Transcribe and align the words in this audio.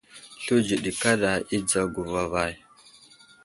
Sluwdji 0.43 0.75
ɗi 0.83 0.91
kaɗa 1.01 1.31
i 1.55 1.57
dzago 1.67 2.01
vavay. 2.13 2.53